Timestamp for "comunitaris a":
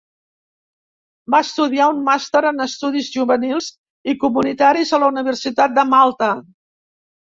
4.27-5.01